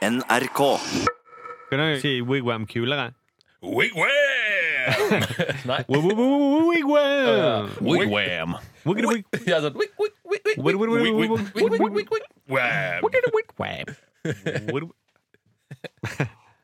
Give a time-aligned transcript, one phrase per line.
[0.00, 0.60] NRK.
[1.70, 3.12] Kan du si wigwam kulere?
[3.62, 4.08] Wigwam!
[5.68, 5.84] Nei.
[5.88, 7.68] Wigwam!
[7.84, 8.54] Wigwam.
[8.86, 11.92] Wiggity wig- Ja, sånn, wig, wig, wig, wig, Wig- wig- wig- wig- wig- wig, wig,
[11.92, 12.24] wig, wig.
[12.48, 13.84] Wam.
[14.72, 14.90] wig-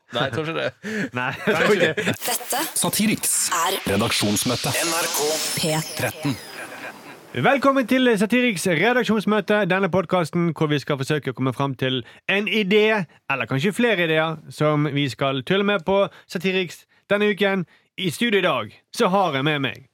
[0.07, 0.67] Nei, jeg tror ikke det.
[1.13, 1.93] Nei, jeg tror ikke.
[2.25, 4.71] Dette Satiriks er redaksjonsmøte.
[4.87, 5.17] NRK
[5.59, 6.37] P13.
[7.37, 9.59] Velkommen til Satiriks redaksjonsmøte.
[9.69, 11.99] Denne podkasten hvor vi skal forsøke å komme fram til
[12.33, 16.79] en idé, eller kanskje flere ideer, som vi skal tulle med på Satiriks
[17.13, 17.67] denne uken.
[17.97, 19.85] I studio i dag så har jeg med meg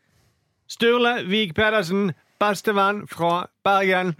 [0.72, 3.34] Sturle Vik Pedersen, bestevenn fra
[3.67, 4.16] Bergen.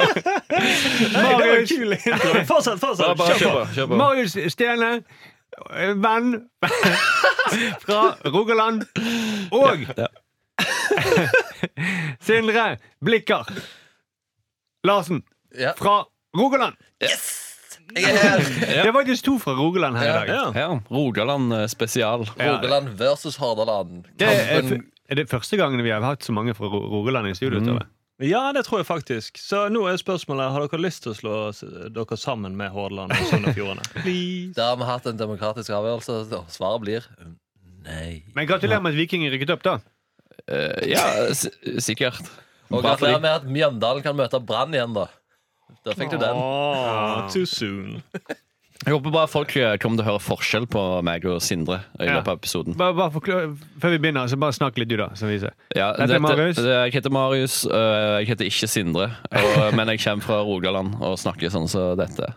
[1.26, 1.76] Marius,
[2.48, 3.20] Fortsett, fortsett.
[3.76, 4.00] Kjør på.
[4.00, 4.90] Marius Stene,
[6.00, 6.32] venn
[7.84, 8.02] fra
[8.32, 8.88] Rogaland.
[9.52, 9.84] Og
[12.20, 13.46] Sindre Blikker
[14.86, 15.22] Larsen
[15.58, 15.72] Ja.
[15.76, 16.04] fra
[16.36, 16.76] Rogaland.
[17.00, 18.38] Jeg er her.
[18.38, 20.28] Det er faktisk to fra Rogaland her i dag.
[20.30, 20.44] Ja.
[20.54, 22.22] Ja, Rogaland eh, spesial.
[22.38, 24.04] Rogaland versus Hordaland.
[24.18, 27.26] Det er, Kampen er det første gangen vi har hatt så mange fra Ro- Rogaland
[27.28, 27.58] i studio?
[27.66, 27.82] Tove?
[28.22, 29.38] ja, det tror jeg faktisk.
[29.42, 33.10] Så nå er spørsmålet Har dere lyst til å slå s- dere sammen med Hordaland
[33.16, 33.82] og Sogn og Fjordane.
[34.04, 34.54] Please.
[34.54, 37.08] Der har vi hatt en demokratisk avgjørelse, og svaret blir
[37.88, 38.22] nei.
[38.36, 39.78] Men gratulerer med at Viking rykket opp, da.
[40.48, 41.46] Eh, ja, s
[41.84, 42.20] sikkert.
[42.70, 43.22] Og for gratulerer de.
[43.22, 45.08] med at Mjøndalen kan møte Brann igjen, da.
[45.84, 46.36] Der fikk du den.
[46.36, 48.02] Åh, too soon.
[48.80, 52.06] Jeg håper bare folk eh, kommer til å høre forskjell på meg og Sindre i
[52.06, 52.14] Ja.
[52.16, 52.76] løpet av episoden.
[52.80, 53.50] Bare, bare forklar,
[53.82, 55.10] før vi begynner, så bare snakk litt, du, da.
[55.14, 55.52] Som vi ser.
[55.76, 56.56] Ja, Dette er Marius.
[56.56, 57.64] det- Jeg heter Marius.
[57.66, 59.10] eh, Jeg heter ikke Sindre.
[59.32, 62.32] Og, men jeg kommer fra Rogaland og snakker sånn som dette.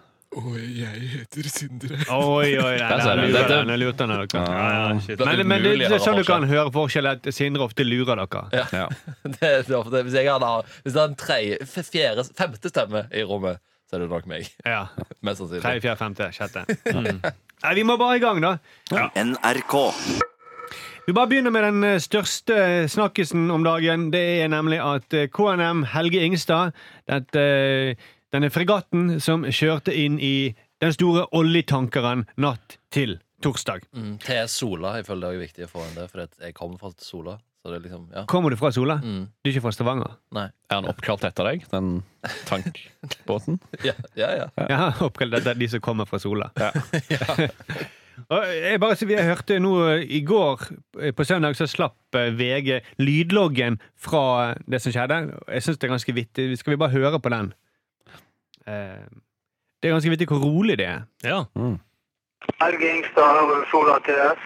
[2.14, 3.22] Oi, oi, nei, Der der du.
[3.22, 4.28] lurer Dette- han, der lurte dere.
[4.34, 4.44] Ja,
[4.94, 5.18] ja, shit.
[5.18, 7.30] Det er Men, men det, umulig å er høre sånn du kan høre forskjell, at
[7.34, 8.66] Sindre ofte lurer dere.
[8.74, 8.88] Ja.
[9.38, 10.50] Det er ofte, hvis, jeg hadde,
[10.84, 14.26] hvis det er en tredje, f- fjerde, femte stemme i rommet, så er det nok
[14.28, 14.50] meg.
[14.66, 14.88] Ja.
[15.26, 15.62] Mest sannsynlig.
[15.66, 16.66] Tredje, fjerde, femte, sjette.
[16.94, 17.20] Mm.
[17.64, 18.58] Nei, vi må bare i gang, da.
[19.16, 19.74] NRK.
[21.08, 22.56] Vi bare begynner med den eh, største
[22.92, 24.10] snakkisen om dagen.
[24.12, 26.72] Det er nemlig at eh, KNM Helge Ingstad,
[27.08, 27.96] dette, eh,
[28.34, 33.86] denne fregatten som kjørte inn i den store oljetankeren natt til torsdag.
[33.96, 34.98] Mm, til Sola.
[35.00, 37.38] Jeg føler det er viktig å få inn det, for jeg kommer fra Sola.
[37.64, 38.26] Så det liksom, ja.
[38.28, 38.98] Kommer du fra Sola?
[39.00, 40.18] Mm, Du er ikke fra Stavanger?
[40.36, 40.50] nei.
[40.68, 42.02] Er han oppkalt etter deg, den
[42.50, 43.60] tankbåten?
[43.88, 44.32] Ja, ja.
[44.42, 44.48] ja.
[44.68, 46.50] Ja, oppkalt etter de som kommer fra Sola.
[48.34, 50.62] Og jeg bare, så vi hørte nå eh, I går,
[51.02, 55.18] eh, på søndag, så slapp eh, VG lydloggen fra det som skjedde.
[55.50, 56.46] Jeg syns det er ganske vittig.
[56.60, 57.54] Skal vi bare høre på den?
[58.68, 59.06] Eh,
[59.82, 61.02] Det er ganske vittig hvor rolig det er.
[61.24, 61.40] Ja.
[62.62, 64.42] Helge Ingstad, Sola TS.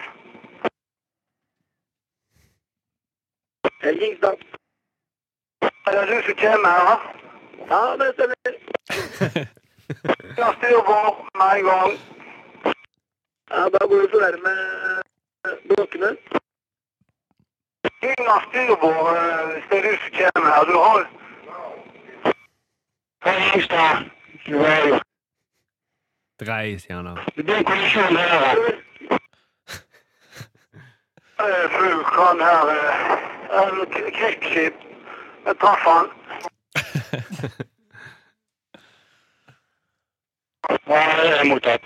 [3.84, 4.38] Helge Ingstad.
[5.62, 7.00] Er det du som kommer her?
[7.72, 8.36] Ja, det stemmer.
[10.40, 11.94] La styrbord med en gang.
[13.52, 14.60] Ja, da går du ferdig med
[15.70, 16.10] blokkene.
[18.08, 20.66] Ingen av styrbord eh, hvis det er du som kommer her.
[20.72, 21.08] Du har...
[26.40, 27.16] Drei, sier han da.
[27.36, 28.58] Det er kollisjon her.
[31.38, 33.12] Eh, Fru Kran her eh,
[33.62, 33.76] en
[34.16, 34.74] krigsskip.
[35.46, 36.08] Jeg traff han.
[41.46, 41.86] Mottatt.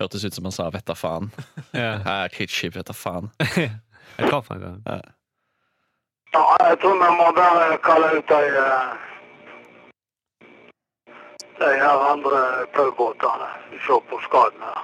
[0.00, 1.30] Hørtes ut som han sa 'vet da faen'.
[1.82, 2.28] Ja.
[2.32, 3.30] Krigsskip, vet da faen.
[4.18, 4.60] Jeg traff han.
[4.86, 5.00] da.
[6.32, 9.09] Ja, jeg tror vi må bare kalle ut eh,
[11.60, 12.40] de her andre
[12.76, 13.48] taubåtene.
[13.86, 14.78] Se på skaden her.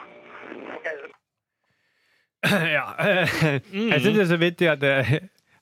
[2.76, 2.84] ja.
[3.00, 3.36] eh,
[3.72, 5.14] Jeg syns det er så vittig at eh,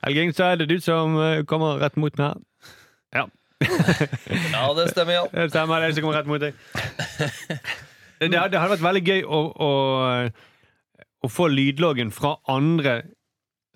[0.05, 2.43] så Ingstad, er det du som eh, kommer rett mot meg?
[3.15, 3.25] Ja.
[3.65, 5.25] ja, det stemmer, ja.
[5.33, 6.53] Det stemmer, det er jeg som kommer rett mot deg.
[8.21, 9.71] Det, det hadde det hadde vært veldig gøy å, å,
[11.27, 12.93] å få lydloggen fra andre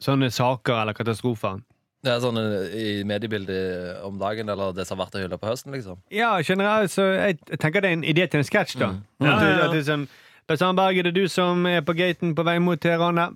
[0.00, 1.59] sånne saker eller katastrofer.
[2.08, 5.36] Det er sånn eh, i mediebildet om dagen, eller det som har vært å hylle
[5.42, 5.98] på høsten, liksom.
[6.14, 8.88] Ja, generelt så jeg tenker det er en idé til en sketsj, da.
[9.20, 9.66] Ja, det- ja, ja.
[9.66, 10.06] at det er sånn
[10.49, 13.19] Lars Arnberg, er det du som er på gaten på vei mot Teheran?
[13.20, 13.34] der?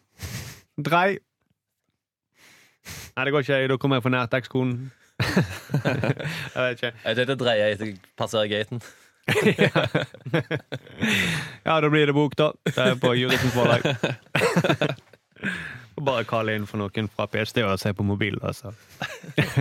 [0.80, 1.18] Drei.
[3.12, 3.58] Nei, det går ikke.
[3.68, 4.90] Da kommer jeg for nært ekskonen.
[5.20, 6.92] jeg vet ikke.
[7.04, 8.80] Jeg tenkte dreie etter jeg passerer gaten.
[11.66, 12.48] Ja, da blir det bok, da.
[12.64, 13.84] Det er på Juristens forlag.
[15.96, 18.72] Og Bare kalle inn for noen fra PST og se på mobilen, altså.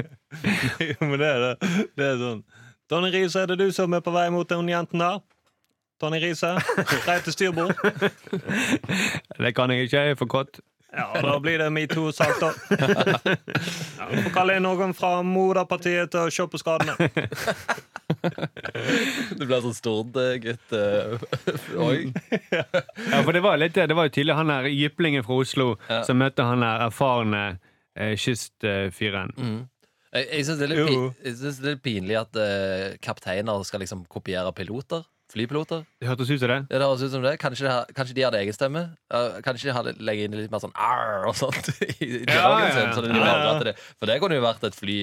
[0.90, 1.72] Jo, men det er det.
[2.00, 2.42] Det er sånn.
[2.92, 5.20] Tonje Riise, er det du som er på vei mot den jenten der?
[6.02, 6.54] Tonje Riise,
[7.06, 7.76] grei til styrbord.
[9.42, 10.60] Det kan jeg ikke, jeg er for kåt.
[10.92, 12.50] Ja, da blir det metoo-sak, da.
[13.98, 16.96] Ja, vi får kalle inn noen fra moderpartiet til å se på skadene.
[19.40, 22.12] Du ble sånn stordegutt òg.
[22.52, 26.02] Ja, for det var, litt, det var jo tydelig han her jyplingen fra Oslo Ja.
[26.08, 27.44] som møtte han der erfarne
[27.96, 29.32] eh, kystfyren.
[29.38, 29.60] Mm.
[30.12, 30.84] Jeg, jeg syns det, det
[31.32, 35.06] er litt pinlig at eh, kapteiner skal liksom kopiere piloter.
[35.32, 35.86] Flypiloter.
[36.02, 36.58] Det hørtes ut som det.
[36.68, 37.32] Ja, det høres ut som det.
[37.40, 38.82] Kanskje, de har, kanskje de hadde egen stemme?
[39.14, 42.28] Uh, kanskje de hadde legge inn litt mer sånn arr og sånt i, i Ja,
[42.34, 42.94] dialogen ja, sin.
[42.98, 43.58] Så de Ja, ja.
[43.70, 44.98] det, for det kunne jo vært et fly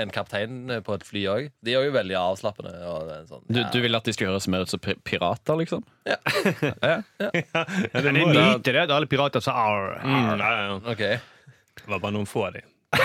[0.00, 1.46] en kaptein på et fly òg.
[1.66, 2.70] De er jo veldig avslappende.
[2.86, 3.70] Og er sånn, Du, ja.
[3.74, 5.82] du vil at de skal høres mer ut som pi- pirater, liksom?
[6.06, 6.18] Ja.
[6.92, 6.98] ja.
[7.18, 9.96] Men det er en nyter det Da alle pirater sa arr.
[10.04, 10.76] Mm, ja, ja.
[10.92, 11.02] Ok.
[11.80, 12.68] Det var bare noen få av dem.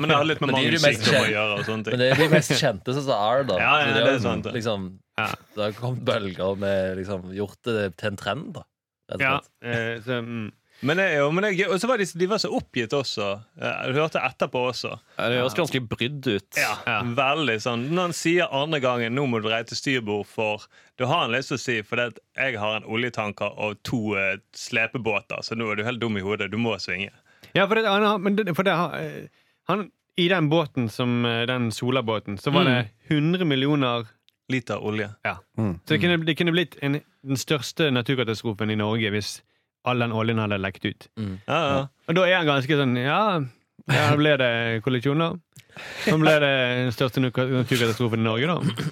[0.00, 1.54] Men det har litt med Men er mange sykdommer å gjøre.
[1.60, 3.56] og sånne Men det er de mest kjente som sa arr, da.
[3.62, 4.50] Ja, ja, Så det er sant.
[4.54, 4.84] Liksom,
[5.20, 5.30] Ja.
[5.54, 8.64] det har kommet bølger med liksom, gjort det til en trend, da.
[9.12, 9.50] rett og slett.
[9.62, 10.52] eh, så, mm.
[10.84, 11.68] Men det jo, men det.
[11.70, 13.28] Og så var de, de var så oppgitt også.
[13.56, 14.90] Du hørte etterpå også.
[15.16, 16.58] Ja, Det høres ganske brydd ut.
[16.58, 16.98] Ja.
[17.14, 20.66] Veldig sånn Når han sier andre gangen 'nå må du dreie til styrbord', for
[20.98, 23.78] du har han lyst til å si For det at jeg har en oljetanker og
[23.86, 26.50] to eh, slepebåter, så nå er du helt dum i hodet.
[26.52, 27.14] Du må svinge.
[27.54, 29.30] Ja, for, det, han, men det, for det, eh,
[29.70, 29.86] han,
[30.18, 34.10] I den båten, som eh, den solabåten, så var det 100 millioner
[34.52, 35.08] Liter olje.
[35.24, 35.38] Ja.
[35.56, 35.78] Mm.
[35.84, 39.38] Så det kunne, det kunne blitt en, den største naturkatastrofen i Norge hvis
[39.88, 41.08] all den oljen hadde lekt ut.
[41.16, 41.80] Ja, ja.
[42.08, 43.40] Og da er han ganske sånn Ja,
[43.88, 44.52] ja da ble det
[44.84, 45.36] kolleksjoner.
[46.06, 46.52] Nå ble det
[46.84, 48.88] den største naturkatastrofen i Norge, da.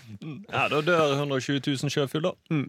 [0.52, 2.36] ja da dør 120 000 sjøfugler.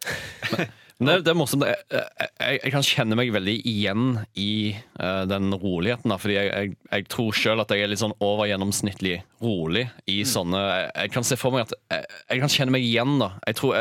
[0.56, 0.68] da.
[1.00, 1.64] Det, det er morsomt.
[1.64, 6.12] Jeg, jeg, jeg kan kjenne meg veldig igjen i uh, den roligheten.
[6.12, 10.60] Da, fordi jeg, jeg, tror sjøl at jeg er litt sånn overgjennomsnittlig rolig i sånne
[10.60, 11.76] jeg, kan se for meg at
[12.28, 13.16] jeg, kan kjenne meg igjen.
[13.22, 13.78] da Jeg tror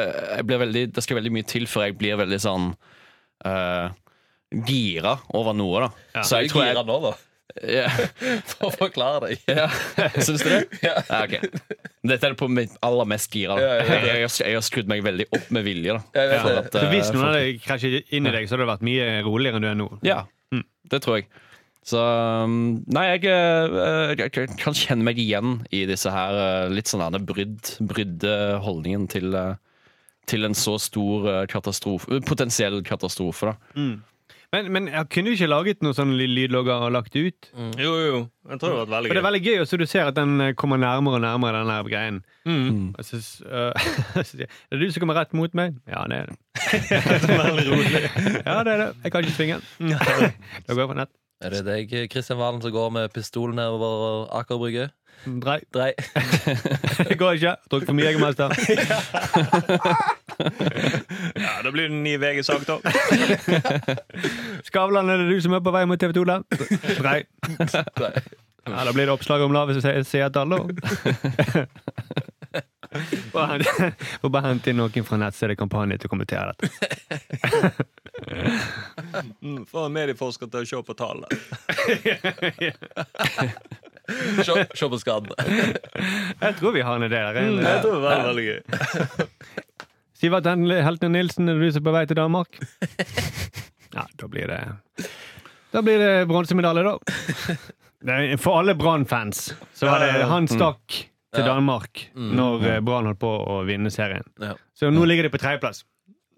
[0.48, 2.72] veldig, Det skal veldig mye til før jeg blir veldig sånn
[3.44, 3.90] uh,
[4.70, 5.90] gira over noe.
[5.90, 7.18] da Så jeg tror gira jeg, nå, da.
[7.64, 7.88] Ja,
[8.54, 9.44] For å forklare deg.
[9.50, 9.68] ja,
[10.26, 10.62] Syns du det?
[10.86, 10.96] Ja.
[11.10, 11.36] Ja, ok.
[12.10, 13.58] Dette er det på mitt aller mest gira.
[13.58, 13.62] Da.
[13.62, 13.90] Ja, ja, ja.
[14.00, 15.98] Jeg, jeg, har- jeg har skrudd meg veldig opp med vilje.
[15.98, 16.84] da Jeg vet For det.
[16.84, 19.66] eh, hvis noen hadde krasjet inn i deg, så hadde det vært mye roligere enn
[19.68, 19.90] du er nå.
[20.08, 20.22] Ja,
[20.90, 21.28] det tror jeg.
[21.90, 22.56] Så um,
[22.92, 27.02] Nei, jeg, eh, jeg, jeg kan kjenne meg igjen i disse her eh, litt sånn
[27.02, 28.34] her brydd, brydde
[28.66, 29.56] holdningen til, eh,
[30.30, 33.54] til en så stor eh, katastrofe, potensiell katastrofe.
[33.54, 33.88] da
[34.50, 37.50] Men, men jeg kunne du ikke laget noen sånne lydlogger og lagt det ut.
[37.78, 38.22] Jo, jo.
[38.50, 40.16] Jeg tror det hadde vært veldig For det er veldig gøy også, du ser at
[40.18, 42.18] den eh, kommer nærmere og nærmere den her greien.
[42.50, 42.96] Mm.
[42.98, 43.44] Og så, s-
[44.16, 45.78] så sier jeg, er det du som kommer rett mot meg?
[45.86, 46.38] Ja, det er det.
[47.30, 48.04] Veldig rolig.
[48.42, 48.90] Ja, det er det.
[49.06, 49.62] Jeg kan ikke svinge.
[50.66, 51.14] Da går jeg på nett.
[51.46, 54.90] Er det deg, Kristian Valen, som går med pistol nedover Aker Brygge?
[55.40, 55.60] Drei.
[55.72, 55.94] Drei.
[57.06, 57.54] Det går ikke.
[57.72, 58.50] Drukket for mye Jegermeister.
[61.44, 62.80] Ja, da blir det en ny VG-sak, da.
[64.68, 66.40] Skavlan, er det du som er på vei mot TV 2, da?
[67.06, 67.20] Nei.
[68.70, 70.58] Ja, da blir det oppslag om Lavet som seertall, da.
[73.34, 76.66] Bare hent- Får bare hente inn noen fra nettstedet-kampanje til å kommentere dette.
[79.46, 81.30] Mm, Få en medieforsker til å se på tallene.
[84.42, 85.30] Se, på skaden.
[86.42, 87.38] Jeg tror vi har en idé der.
[87.46, 88.60] Mm, Jeg tror det var veldig gøy.
[90.20, 92.60] Sivert Heltene Nilsen, er du som er på vei til Danmark?
[93.90, 94.58] Ja, da blir det
[95.74, 97.56] Da blir det bronsemedalje, da.
[98.14, 101.00] Er- For alle Brann-fans så var det han stakk
[101.34, 102.30] til Danmark Mm.
[102.38, 104.24] når eh, Brann holdt på å vinne serien.
[104.78, 105.84] Så nå ligger de på tredjeplass.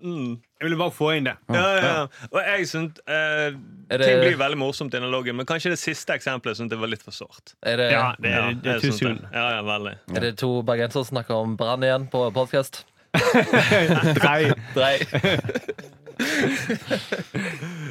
[0.02, 0.40] Mm.
[0.58, 1.36] Jeg ville bare få inn det.
[1.54, 2.06] Ja, ja, ja.
[2.32, 3.52] Og jeg synes eh,
[3.92, 6.72] Er det- Ting blir veldig morsomt i den loggen, men kanskje det siste eksempelet synes
[6.72, 7.54] jeg var litt for sårt.
[7.62, 9.28] Er det, Ja, det Ja, er, det er det.
[9.34, 12.86] Ja, ja, er det to bergensere som snakker om brann igjen på podkast?
[14.22, 14.54] Drei.
[14.74, 14.96] Drei.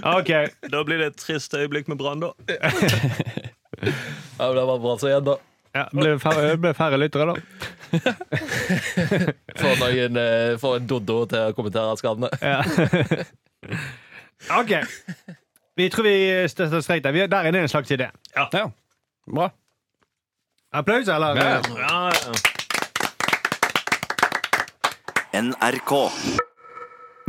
[0.03, 0.31] OK.
[0.71, 2.33] Da blir det et trist øyeblikk med Brann, da.
[4.41, 5.37] Ja, men det var bra så igjen, da.
[5.71, 7.35] Ja, ble det færre, ble færre lyttere, da?
[9.61, 12.31] Få noen, eh, få en doddo til å kommentere skadene.
[12.43, 12.63] Ja.
[14.59, 14.73] OK.
[15.79, 16.15] Vi tror vi
[16.51, 17.19] støtter streit der.
[17.31, 18.11] Der inne er det en slags idé.
[18.35, 18.49] Ja,
[19.27, 19.51] bra.
[20.73, 21.39] Applaus, eller?
[21.39, 21.61] Ja.
[21.79, 22.59] Ja, ja.
[25.33, 25.93] NRK.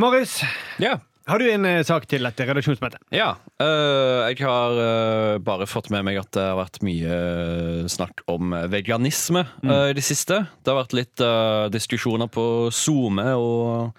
[0.01, 0.41] Morris,
[0.81, 0.99] Ja.
[1.27, 2.97] har du en eh, sak til dette redaksjonsmøtet?
[3.13, 7.85] Ja, øh, jeg har øh, bare fått med meg at det har vært mye øh,
[7.91, 10.41] snakk om veganisme øh, i det siste.
[10.63, 13.93] Det har vært litt øh, diskusjoner på SoMe, og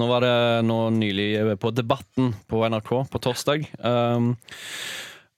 [0.00, 3.66] nå var det nå nylig på Debatten på NRK på torsdag.
[3.84, 4.32] Um,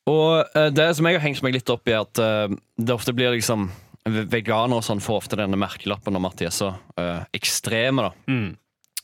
[0.07, 2.95] og øh, det som jeg har hengt meg litt opp i, er at øh, det
[2.95, 3.73] ofte blir liksom
[4.05, 8.13] Veganere og sånn får ofte denne merkelappen om at de er så uh, ekstreme, da.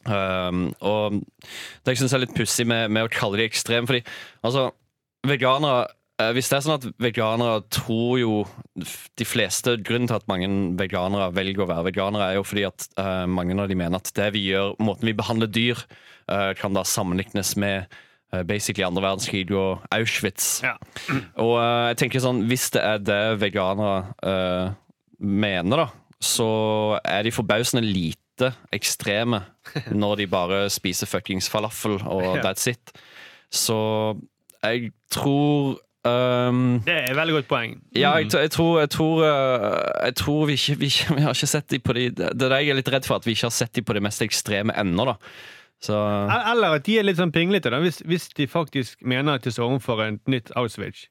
[0.01, 1.19] Um, og
[1.85, 4.05] det jeg syns er litt pussig med, med å kalle de ekstreme, fordi
[4.45, 4.71] altså,
[5.29, 5.89] veganere
[6.21, 8.35] Eh, Hvis det er sånn at veganere tror jo
[9.19, 10.49] De fleste Grunnen til at mange
[10.81, 14.13] veganere velger å være veganere, er jo fordi at uh, mange av de mener at
[14.17, 15.81] det vi gjør, måten vi behandler dyr,
[16.31, 17.91] kan da sammenlignes med
[18.47, 20.61] basically andre verdenskrig og Auschwitz.
[20.63, 20.77] Ja.
[21.43, 24.77] Og uh, jeg tenker sånn, hvis det er det veganere eh,
[25.21, 25.87] mener, da,
[26.21, 26.49] så
[27.05, 29.43] er de forbausende lite ekstreme
[29.93, 32.93] når de bare spiser fuckings falafel og that's it.
[33.53, 33.77] Så
[34.63, 37.79] jeg tror um, Det er et veldig godt poeng.
[37.97, 41.47] ja, jeg, jeg tror, jeg tror, eh, jeg tror vi, ikke, vi, vi har ikke
[41.51, 43.49] sett de på de Det er det jeg er litt redd for, at vi ikke
[43.49, 45.05] har sett de på de mest ekstreme ennå.
[45.13, 45.17] da.
[45.81, 45.97] Så
[46.53, 49.65] Eller at de er litt sånn pinglete, hvis, hvis de faktisk mener at de står
[49.65, 51.07] overfor et nytt Auschwitz.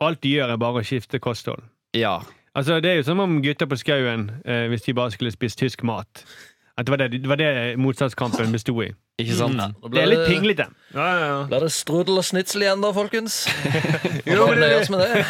[0.00, 1.64] Alt de gjør, er bare å skifte kosthold.
[1.96, 2.18] ja.
[2.58, 5.58] Altså, Det er jo som om gutter på skauen, eh, hvis de bare skulle spist
[5.62, 6.24] tysk mat.
[6.78, 8.92] At det var det, det, var det motstandskampen besto i.
[9.18, 9.58] Ikke sant?
[9.58, 9.72] Mm.
[9.90, 10.68] Det er litt pinglete.
[10.94, 11.38] Ja, ja, ja.
[11.50, 13.40] Blir det strudel og snitsel igjen da, folkens?
[14.30, 15.24] Jo, men det- gjøres med det?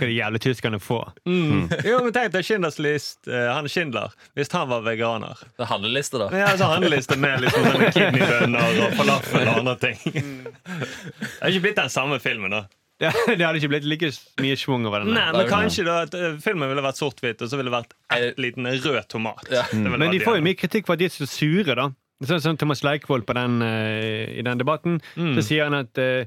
[0.00, 1.12] Hva de jævla tyskerne får.
[1.30, 1.60] Mm.
[1.86, 3.20] Jo, men tenk deg Schindlers list.
[3.30, 5.38] Uh, han Schindler, hvis han var veganer.
[5.54, 6.26] Det er handleliste, da.
[6.42, 10.02] Ja, så handleliste med liksom sånne kidneybønner og falafel og andre ting.
[10.02, 12.64] Det er ikke blitt den samme filmen, da.
[13.02, 14.08] Det, det hadde ikke blitt like
[14.42, 15.12] mye schwung over den.
[15.14, 17.92] Nei, men kanskje da at eh, filmen ville vært sort-hvitt, og så ville det vært
[18.16, 19.44] en liten rød tomat.
[19.54, 19.62] Ja.
[19.70, 19.86] Mm.
[19.94, 21.84] Men de får jo mye kritikk for at de er så sure, da.
[22.26, 24.98] Sånn som Thomas Leikvoll på den, uh, i den debatten.
[25.14, 26.26] Så sier han at uh,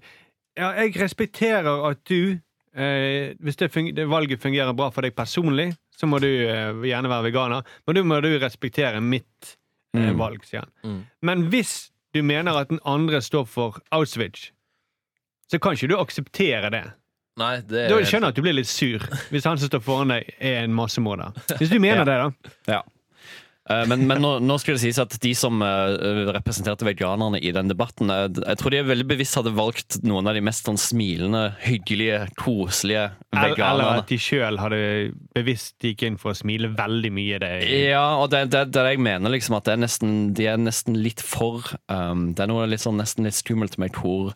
[0.55, 5.11] ja, jeg respekterer at du uh, Hvis det, funger, det valget fungerer bra for deg
[5.19, 7.67] personlig, så må du gjerne være veganer.
[7.83, 9.57] Men da må du respektere mitt
[9.91, 10.13] Mm.
[10.15, 10.69] valg, sier han.
[10.87, 10.99] Mm.
[11.27, 14.45] Men hvis du mener at den andre står for Auschwitz,
[15.51, 16.85] så kan ikke du akseptere det.
[17.39, 19.83] Nei, det er Da skjønner jeg at du blir litt sur hvis han som står
[19.85, 21.31] foran deg, er en massemorder.
[21.59, 22.09] Hvis du mener Ja.
[22.09, 22.55] det, da.
[22.75, 22.81] Ja.
[23.69, 27.51] Eh, Men, men nå, nå skal det sies at de som eh, representerte veganerne i
[27.55, 30.79] den debatten, eh, jeg tror de veldig bevisst hadde valgt noen av de mest sånn
[30.81, 34.81] smilende, hyggelige, koselige Eller, eller at de sjøl hadde
[35.37, 37.39] bevisst gikk inn for å smile veldig mye.
[37.39, 37.51] Det
[37.93, 40.97] Ja, og det, det, det jeg mener liksom at det er nesten, de er nesten
[40.99, 44.33] litt for um, Det er noe litt sånn, nesten litt skummelt med hvor.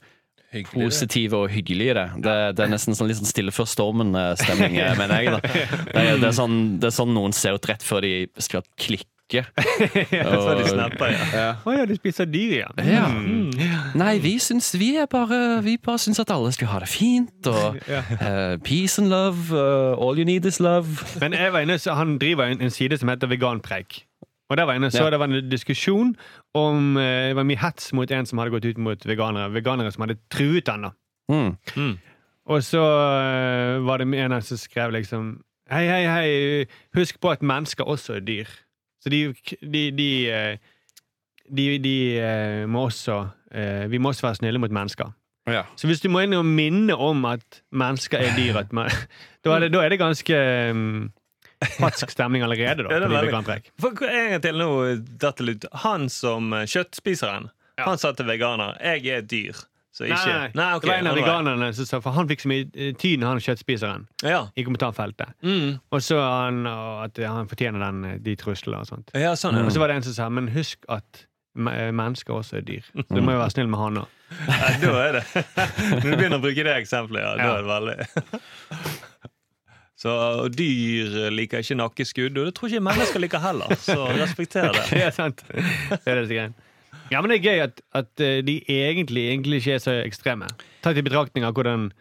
[0.64, 0.72] Det.
[0.74, 2.06] positive og hyggelige det.
[2.24, 5.34] Det, det er nesten sånn litt sånn stille før stormen-stemning, eh, mener jeg.
[5.36, 8.14] da det, er- det, er sånn, det er sånn noen ser ut rett før de
[8.42, 9.12] skal klikke.
[9.66, 11.46] Så de snapper, ja.
[11.66, 12.68] Å ja, de spiser dyr, ja.
[12.86, 13.08] Ja.
[13.10, 13.50] Mm.
[13.98, 17.50] Nei, vi syns vi er bare Vi bare syns at alle skal ha det fint,
[17.50, 21.02] og eh, peace and love, uh, all you need is love.
[21.24, 24.04] Men jeg var inne, han driver en, en side som heter Veganpreik.
[24.50, 25.10] Og der var inne, så Ja.
[25.10, 26.16] Det var en diskusjon
[26.54, 29.54] om eh, Det var mye hets mot en som hadde gått ut mot veganere.
[29.54, 30.92] Veganere som hadde truet han da.
[31.30, 31.98] Mm.
[32.46, 37.42] Og så eh, var det en som skrev liksom Hei, hei, hei, husk på at
[37.42, 38.50] mennesker også er dyr.
[39.02, 40.58] Så de, de, de, eh,
[41.50, 45.10] de, de eh, må også eh, Vi må også være snille mot mennesker.
[45.48, 45.64] Ja.
[45.76, 48.90] Så hvis du må inn og minne om at mennesker er dyr, at man,
[49.46, 50.38] da, er det, da er det ganske
[50.72, 51.12] um,
[51.80, 52.88] hatsk stemning allerede.
[52.88, 54.72] da Ja, For En gang til nå,
[55.22, 55.70] datt det.
[55.86, 57.86] Han som kjøttspiseren, ja.
[57.86, 59.66] han sa til veganer 'jeg er dyr'.
[59.96, 60.76] Så Nei, nei, nei.
[60.76, 60.80] okay.
[60.82, 63.40] det var en av veganerne som sa For han fikk så mye eh, tyn, han
[63.40, 64.50] kjøttspiseren, Ja.
[64.60, 65.32] i kommentarfeltet.
[65.42, 65.78] Mm.
[65.90, 69.14] Og så han, at han fortjener den, eh, de truslene og sånt.
[69.16, 69.70] ja, sånn mm.
[69.70, 71.24] Og så var det en som sa men husk at
[71.56, 72.84] mennesker også er dyr.
[72.92, 74.12] Så du må jo være snill med han òg.
[74.50, 75.24] Ja, da er det
[76.02, 79.04] Når du begynner å bruke det eksempelet, ja, da er det veldig
[79.96, 80.12] Så
[80.52, 83.76] dyr liker ikke nakkeskudd, og det tror ikke mennesker liker heller.
[83.80, 84.88] Så respekter det.
[84.92, 85.46] Det er sant.
[85.48, 86.48] Det er det.
[87.14, 90.50] Ja, men det er gøy at, at eh, de egentlig, egentlig ikke er så ekstreme.
[90.84, 91.92] Tatt i betraktning av hvordan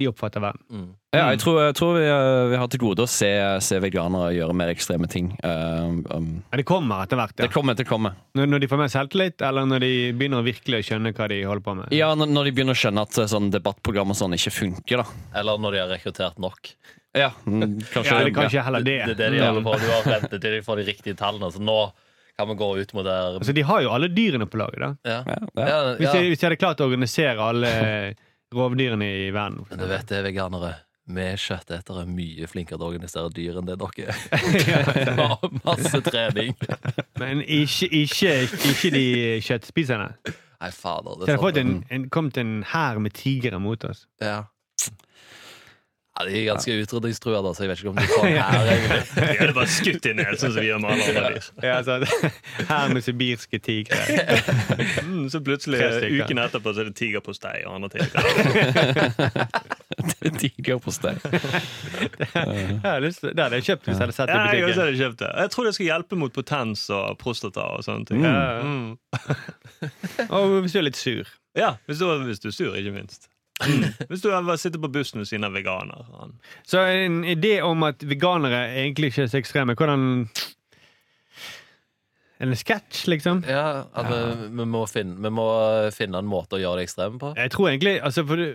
[0.00, 0.62] de oppfatter verden.
[0.70, 0.90] Mm.
[1.12, 3.28] Ja, jeg tror, jeg tror vi, eh, vi har til gode å se,
[3.60, 5.32] se veganere gjøre mer ekstreme ting.
[5.44, 7.36] Um, um, Ja, det kommer etter hvert.
[7.36, 8.16] det kommer, det kommer.
[8.38, 11.42] Når, når de får mer selvtillit, eller når de begynner virkelig å skjønne hva de
[11.44, 11.92] holder på med.
[11.92, 15.04] Ja, når, når de begynner å skjønne at eh, sånn debattprogram og sånn ikke funker,
[15.04, 15.22] da.
[15.42, 16.72] Eller når de har rekruttert nok.
[17.12, 18.96] Ja, mm, kanskje, Ja, det er kanskje heller det.
[19.06, 21.50] Det er det de holder på Du har ventet til de får de riktige tallene.
[21.52, 21.78] Så nå
[22.38, 24.80] kan vi gå ut mot der Altså, de har jo alle dyrene på laget.
[24.80, 24.94] da.
[25.04, 25.18] ja.
[25.26, 25.66] Ja, ja.
[25.68, 27.74] Ja, Hvis, jeg, de, hvis de hadde klart å organisere alle
[28.52, 29.66] rovdyrene i verden.
[29.70, 30.72] Men du vet det, veganere.
[31.12, 35.32] Vi kjøttetere er mye flinkere til å organisere dyr enn det dere er.
[35.66, 36.54] Masse trening.
[37.20, 38.34] Men ikke, ikke,
[38.70, 39.04] ikke de
[39.42, 40.12] kjøttspiserne.
[40.62, 41.16] Nei, fader.
[41.16, 44.06] Så Det det er har fått en, en, kommet en hær med tigre mot oss.
[44.22, 44.44] Ja.
[46.12, 48.98] Ja, de er ganske utrydningstrua, da, så jeg vet ikke om de får her, egentlig.
[49.16, 51.46] De hadde bare skutt inn så sånn som vi gjør med alle andre dyr.
[51.64, 51.76] Ja,
[52.68, 53.96] hær med sibirske tigre.
[55.08, 56.26] Mm, så plutselig, Tre stykker.
[56.28, 58.06] uken etterpå, så er det tigerpostei og andre ting.
[60.42, 61.16] Tiger på steg.
[61.24, 64.56] Jeg har lyst til- Det hadde jeg kjøpt hvis jeg hadde sett det Ja, i
[64.56, 64.84] jeg også butikken.
[64.84, 65.30] hadde kjøpt det.
[65.42, 68.24] Jeg tror det skal hjelpe mot potens og prostata og sånne ting.
[68.24, 68.62] Ja.
[68.62, 68.98] Mm.
[70.28, 71.24] Og hvis du er litt sur.
[71.56, 73.28] Ja, hvis du, hvis du er sur, ikke minst.
[74.08, 76.06] Hvis du sitter på bussen ved siden av veganer.
[76.10, 76.34] Sånn.
[76.68, 80.26] Så en idé om at veganere egentlig ikke er så ekstreme, hvordan
[82.42, 83.44] En sketsj, liksom?
[83.46, 85.46] Ja, at vi, vi, må finne, vi må
[85.94, 87.30] finne en måte å gjøre det ekstreme på.
[87.38, 88.48] Jeg tror egentlig altså for det,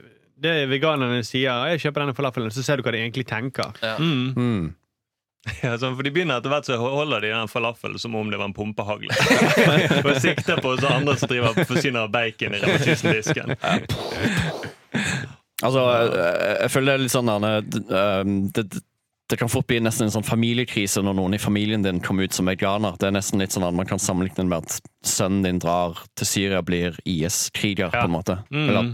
[0.44, 3.72] det veganerne sier 'jeg kjøper denne falafelen', så ser du hva de egentlig tenker.
[4.00, 4.34] Mm.
[4.36, 4.76] Mm.
[5.64, 8.40] Ja, sånn, for de begynner etter hvert så holder de den falafelen som om det
[8.40, 9.14] var en pumpehagle.
[10.08, 13.56] og sikter på oss andre som driver forsyner av bacon i repetisendisken.
[15.64, 18.82] Altså, jeg, jeg føler det er litt sånn der, det, det,
[19.28, 22.36] det kan fort bli nesten en sånn familiekrise når noen i familien din kommer ut
[22.38, 22.94] som veganer.
[23.02, 24.78] Det er nesten litt sånn at Man kan sammenligne det med at
[25.08, 27.90] sønnen din drar til Syria og blir IS-kriger.
[27.92, 28.70] på en måte Mm.
[28.70, 28.92] Eller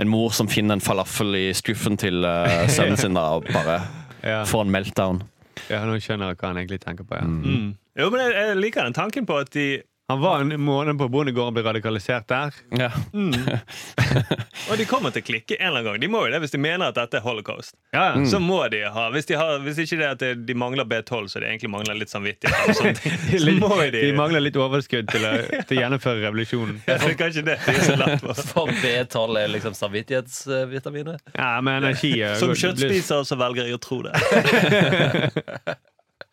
[0.00, 3.82] en mor som finner en falafel i skuffen til uh, sønnen sin da, og bare
[4.24, 5.20] Ja, får en meltdown.
[5.68, 7.14] ja Nå skjønner jeg hva han egentlig tenker på.
[7.20, 7.28] Ja.
[7.28, 7.76] Mm.
[8.00, 9.68] Jo, men jeg, jeg liker den tanken på at de
[10.10, 12.54] Han var en måned på bondegården og ble radikalisert der.
[12.80, 12.88] Ja.
[14.70, 15.98] Og de kommer til å klikke en eller annen gang.
[16.00, 17.74] De må jo det hvis de mener at dette er holocaust.
[17.92, 18.22] Ja, ja.
[18.28, 21.42] Så må de ha Hvis, de har, hvis ikke det at de mangler B12, så
[21.42, 25.34] de egentlig mangler litt samvittighet, så må de, De mangler litt overskudd til å,
[25.68, 26.80] til å gjennomføre revolusjonen.
[26.88, 28.42] Ja, det er kanskje det de er så lett for.
[28.54, 31.34] For B12 er liksom samvittighetsvitaminet.
[31.36, 35.76] Ja, men energi Som kjøttspiser så velger jeg å tro det.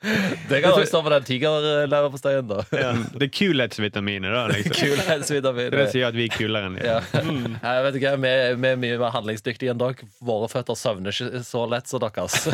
[0.50, 2.60] Det kan også stå på den tigerleverposteien, da.
[2.70, 4.44] Det er kulhetsvitaminet, da.
[4.52, 4.74] Liksom.
[5.36, 7.00] Det er det sier at vi er kulere enn ja.
[7.02, 7.24] Ja.
[7.24, 10.08] Jeg vet ikke, vi, er- vi er mye mer handlingsdyktige enn dere.
[10.26, 12.38] Våre føtter søvner ikke så lett som deres.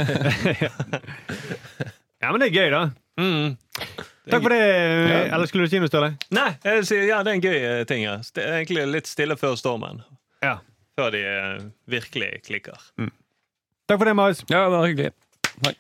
[2.21, 2.81] Ja, men det er gøy, da.
[3.17, 3.55] Mm.
[4.29, 4.59] Takk for det.
[5.33, 6.11] Eller skulle du si noe, Ståle?
[6.37, 8.03] Nei, jeg sier, ja, det er en gøy eh, ting.
[8.05, 8.19] Ja.
[8.21, 10.03] Det er egentlig litt stille før stormen.
[10.45, 10.59] Ja.
[10.99, 12.77] Før de eh, virkelig klikker.
[13.01, 14.43] Takk for det, Marius.
[14.45, 15.11] ja, det var hyggelig.
[15.61, 15.73] Nei.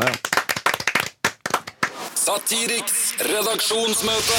[0.00, 0.12] Ja.
[2.20, 4.38] Satiriks redaksjonsmøte.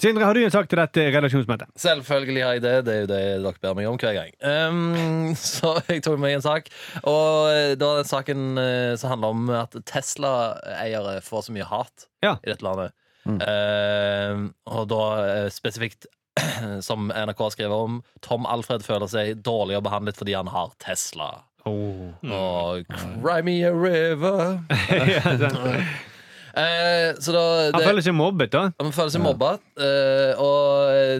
[0.00, 1.70] Sindre, har du en sak til dette redaksjonsmøtet?
[1.78, 2.72] Selvfølgelig har jeg det.
[2.86, 4.32] Det er jo det dere ber meg om hver gang.
[4.42, 6.66] Um, så jeg tok med meg en sak.
[7.06, 12.08] Og da er den saken eh, som handler om at Tesla-eiere får så mye hat
[12.26, 12.34] Ja.
[12.42, 12.96] i dette landet.
[13.24, 16.08] Um, og da eh, spesifikt,
[16.88, 21.30] som NRK skriver om, Tom Alfred føler seg dårligere behandlet fordi han har Tesla.
[21.66, 22.12] Oh.
[22.28, 22.82] Oh,
[23.22, 24.60] Cry me a river.
[24.90, 25.80] ja.
[26.54, 27.40] Eh, så da
[27.74, 28.68] Han føler seg mobbet, da.
[28.78, 31.16] han føler seg mobba, eh, og eh,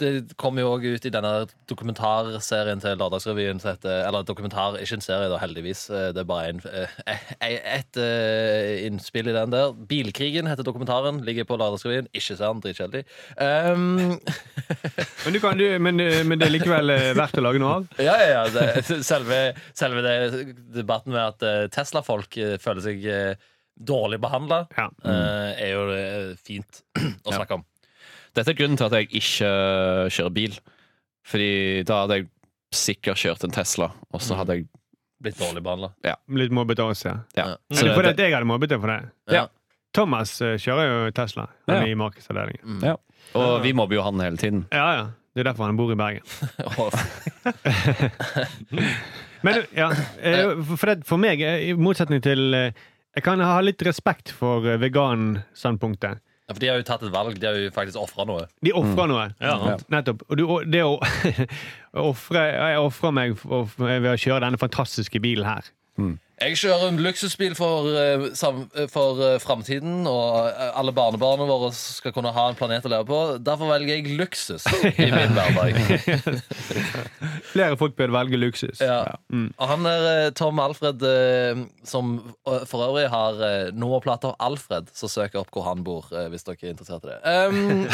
[0.00, 1.30] det kom jo òg ut i denne
[1.70, 5.84] dokumentarserien til Lørdagsrevyen heter Eller dokumentar, ikke en serie, da, heldigvis.
[5.90, 6.60] Eh, Det er bare en,
[7.06, 9.72] et, et eh, innspill i den der.
[9.72, 11.22] 'Bilkrigen' heter dokumentaren.
[11.24, 12.08] Ligger på Lørdagsrevyen.
[12.12, 13.04] Ikke se den, dritkjedelig.
[13.38, 14.18] Um,
[15.24, 15.96] Men, du kan, du, men,
[16.28, 17.88] men det er likevel eh, verdt å lage noe av?
[18.02, 18.44] ja, ja, ja.
[18.50, 19.40] Det, selve,
[19.78, 20.16] selve det,
[20.74, 23.34] debatten med at eh, Tesla-folk eh, føler seg eh,
[23.78, 24.88] dårlig behandla, Ja.
[25.08, 26.82] er jo eh, fint
[27.24, 27.64] å snakke om.
[28.36, 29.50] Dette er grunnen til at jeg ikke
[30.12, 30.56] kjører bil.
[31.28, 31.50] Fordi
[31.86, 32.28] da hadde jeg
[32.72, 34.68] sikkert kjørt en Tesla, og så hadde jeg
[35.22, 35.92] Blitt dårlig behandla.
[36.34, 37.12] Litt mobbet av oss, ja.
[37.38, 37.44] Ja.
[37.52, 37.56] Ja.
[37.78, 38.96] Er det fordi at jeg hadde mobbet deg for det?
[39.30, 39.44] Ja.
[39.94, 41.44] Thomas eh, kjører jo Tesla.
[41.68, 41.92] Han er Ja.
[41.92, 42.64] i markedsavdelingen.
[42.66, 42.80] Mm.
[42.88, 42.96] Ja.
[43.38, 44.64] Og vi mobber jo han hele tiden.
[44.74, 45.04] Ja, ja.
[45.32, 46.26] Det er derfor han bor i Bergen.
[49.46, 49.88] Men ja,
[50.22, 52.72] eh, for, det, for meg, eh, i motsetning til eh,
[53.16, 56.22] Jeg kan ha litt respekt for veganstandpunktet.
[56.48, 57.36] Ja, for de har jo tatt et valg.
[57.38, 58.46] De har jo faktisk ofra noe.
[58.66, 59.28] De ofrer noe.
[59.40, 59.76] Ja.
[59.94, 60.24] Nettopp.
[60.28, 60.96] Og du, det å
[62.10, 65.70] ofre Jeg ofrer meg ved å kjøre denne fantastiske bilen her.
[66.42, 71.44] Jeg kjører en luksusbil for, eh, sam- eh, for eh, framtiden, og eh, alle barnebarna
[71.46, 73.18] våre skal kunne ha en planet å leve på.
[73.46, 74.64] Derfor velger jeg luksus
[74.98, 75.78] i min hverdag.
[77.52, 78.80] Flere folk bør velge luksus.
[78.82, 79.04] Ja.
[79.30, 82.16] Og han er eh, Tom Alfred, eh, som
[82.48, 86.26] eh, for øvrig har uh, nummerplate av Alfred, så søk opp hvor han bor, eh,
[86.32, 87.20] hvis dere er interessert i det.
[87.22, 87.86] Um,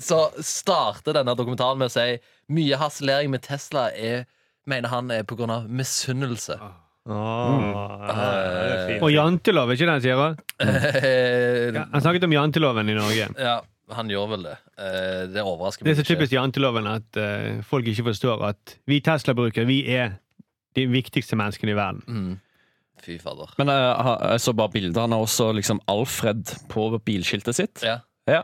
[0.08, 2.16] så starter denne dokumentaren med å si
[2.56, 4.24] mye harselering med Tesla er
[4.66, 6.56] Mener han er av misunnelse.
[7.06, 9.02] Fint.
[9.04, 10.18] Og jantelov, er ikke det han sier?
[11.76, 13.28] Ja, han snakket om janteloven i Norge.
[13.38, 13.60] ja,
[13.94, 14.56] han gjør vel det.
[14.80, 18.98] Eh, det overrasker Det er så typisk janteloven at eh, folk ikke forstår at vi
[19.04, 20.16] Tesla-brukere vi er
[20.76, 22.02] de viktigste menneskene i verden.
[22.08, 22.34] Mm.
[23.04, 23.52] Fy fader.
[23.60, 24.98] Men eh, jeg så bare bildet.
[24.98, 27.84] Han har også liksom Alfred på bilskiltet sitt.
[27.86, 28.00] Ja.
[28.26, 28.42] Ja.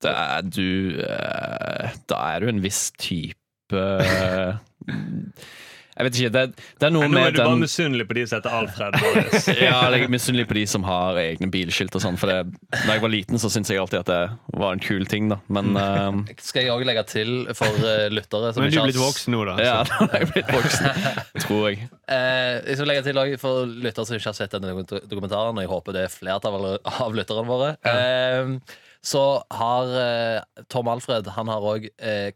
[0.00, 0.96] Det er du
[2.08, 3.84] Da er du en viss type
[6.00, 6.30] Jeg vet ikke.
[6.32, 6.42] Det,
[6.80, 8.94] det er noe Nå er med du bare misunnelig på de som heter Alfred.
[9.60, 12.16] Ja, jeg er misunnelig på de som har egne bilskilt og sånn.
[12.20, 15.04] For det, da jeg var liten, så syntes jeg alltid at det var en kul
[15.10, 15.40] ting, da.
[15.52, 19.00] Men eh, Skal jeg òg legge til for uh, lyttere som Men du er blitt
[19.02, 19.58] voksen nå, da.
[19.60, 21.10] ja, jeg da er jeg blitt voksen,
[21.44, 21.90] tror jeg.
[22.08, 25.66] Eh, jeg skal legge til også for lyttere som ikke har sett denne dokumentaren, og
[25.66, 27.74] jeg håper det er flertallet av lytterne våre.
[27.90, 28.56] Eh,
[29.04, 31.86] så har eh, Tom Alfred Han har òg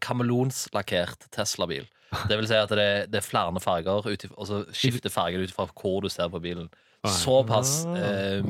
[0.01, 1.85] kameleonslakkert Tesla-bil.
[2.29, 5.67] Det vil si at det, det er flere farger, og så skifter fargen ut fra
[5.67, 6.69] hvor du ser på bilen.
[7.11, 8.45] Såpass eh,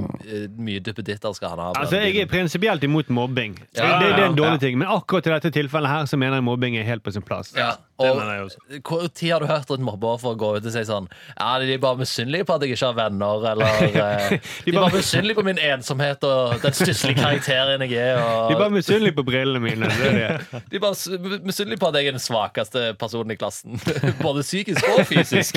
[0.57, 1.71] mye duppeditter skal han ha.
[1.79, 3.57] Altså, Jeg er prinsipielt imot mobbing.
[3.75, 4.63] Ja, det, det er en dårlig ja.
[4.67, 7.25] ting Men akkurat i dette tilfellet her så mener jeg mobbing er helt på sin
[7.25, 7.53] plass.
[7.57, 11.05] ja, og tid har du hørt et mobbeoffer gå ut og si sånn
[11.37, 14.79] Ja, de er bare misunnelige på at jeg ikke har venner, eller eh, De er
[14.79, 18.19] bare misunnelige på min ensomhet og den stusslige karakteren jeg er.
[18.19, 19.89] Og, De er bare misunnelige på brillene mine.
[19.95, 20.61] Det er det.
[20.71, 23.79] De er bare misunnelige på at jeg er den svakeste personen i klassen.
[24.21, 25.55] Både psykisk og fysisk.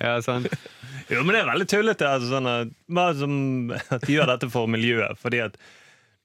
[0.00, 0.52] Ja, sant.
[1.12, 2.06] Jo, men det er veldig tullete.
[2.08, 3.34] Altså, sånn at, som,
[3.76, 5.18] at de gjør dette for miljøet.
[5.22, 5.58] Fordi at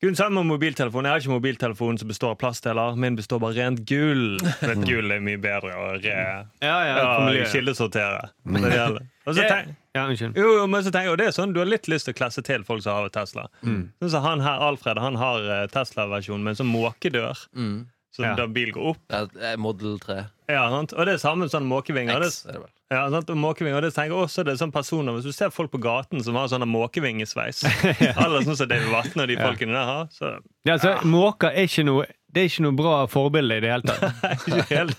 [0.02, 1.06] Gud, sammen med mobiltelefon.
[1.06, 2.96] Jeg har ikke mobiltelefon som består av plastdeler.
[2.98, 4.40] Min består bare rent gull.
[4.58, 6.96] For et gull er mye bedre å re, Ja, ja,
[7.36, 8.32] ja, kildesortere.
[8.50, 11.70] Og så tenk, Ja, jo, jo, men så tenker jeg, det er sånn, Du har
[11.70, 13.46] litt lyst til å klesse til folk som har Tesla.
[13.62, 13.92] Mm.
[14.02, 17.46] Så han her, Alfred han har eh, Tesla-versjon med en sånn måkedør.
[17.54, 17.84] Mm.
[18.12, 18.34] Så Ja.
[18.36, 19.04] da bilen går opp.
[19.14, 20.94] Ja, eh, Model 3 Ja, sant?
[20.94, 22.22] Og det er samme sånn måkevinger.
[22.24, 22.70] Det, X er det vel.
[22.94, 23.30] ja, sant?
[23.34, 25.82] Og måkevinger, det tenker jeg også det er sånn personer Hvis du ser folk på
[25.84, 27.64] gaten som har sånne måkevingesveis
[28.26, 30.34] Eller sånn som David Vatne og de folkene der har, så
[30.68, 33.84] Ja, altså, Måker er ikke noe det er ikke noe bra forbilde i det hele
[33.92, 34.22] tatt.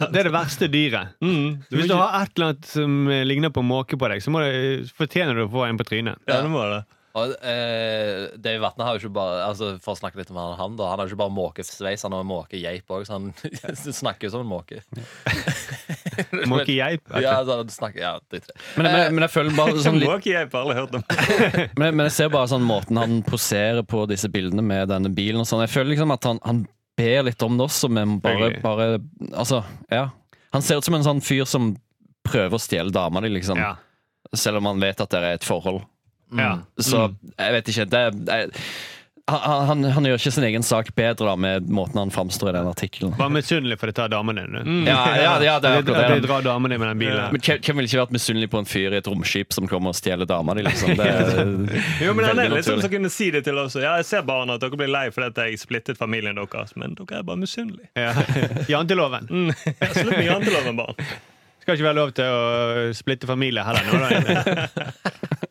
[0.12, 1.14] Det er det verste dyret.
[1.24, 4.34] mm, Hvis du har et eller annet som eh, ligner på måke på deg, så
[4.42, 6.20] det, fortjener du å få en på trynet.
[6.28, 6.82] Ja, det må det.
[7.12, 10.54] Og eh, Dave Vatne har jo ikke bare Altså For å snakke litt om han,
[10.56, 13.26] han da Han har jo ikke bare måkesveis, han har måkegeip òg, så han
[14.00, 14.80] snakker jo som en måke.
[16.48, 17.12] Måkegeip.
[17.20, 18.54] Ja, så snakker, ja, i det.
[18.76, 21.04] Men, men, men jeg føler bare sånn litt Måkegeip har alle hørt om.
[21.80, 25.42] men, men jeg ser bare sånn måten han poserer på disse bildene med denne bilen
[25.44, 25.64] og sånn.
[25.66, 26.64] Jeg føler liksom at han, han
[26.98, 28.90] ber litt om det også, men bare, bare
[29.32, 30.08] Altså, ja.
[30.52, 31.74] Han ser ut som en sånn fyr som
[32.28, 33.60] prøver å stjele dama di, liksom.
[33.60, 33.74] Ja.
[34.36, 35.82] Selv om han vet at det er et forhold.
[36.38, 36.54] Ja.
[36.78, 37.84] Så jeg vet ikke.
[37.92, 38.50] Det, jeg,
[39.30, 42.54] han, han, han gjør ikke sin egen sak bedre da med måten han framstår i
[42.56, 43.12] den artikkelen.
[43.18, 44.56] Var misunnelig for å tar damen din.
[44.56, 44.72] du.
[44.90, 46.26] Ja, ja, ja, det er At akkurat de det.
[46.26, 47.28] drar damen din med den bilen.
[47.30, 49.98] Men Hvem ville ikke vært misunnelig på en fyr i et romskip som kommer og
[49.98, 50.96] stjeler dama di, liksom?
[50.98, 51.42] Det er
[52.08, 53.78] Jo, men han er litt sånn som kunne si det til oss.
[53.78, 57.22] Ja, jeg ser barna at dere blir lei fordi jeg splittet familien deres, men dere
[57.22, 57.92] er bare misunnelige.
[57.94, 58.16] Ja.
[58.74, 59.30] Janteloven.
[59.30, 59.52] Mm.
[59.54, 60.98] Slutt med janteloven, barn.
[61.62, 63.86] Skal ikke være lov til å splitte familie heller.
[63.86, 65.46] Nå, da.